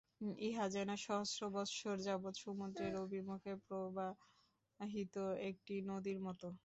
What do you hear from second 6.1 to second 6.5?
মত।